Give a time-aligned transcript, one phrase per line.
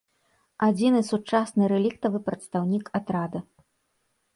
[0.67, 3.39] Адзіны сучасны рэліктавы прадстаўнік атрада.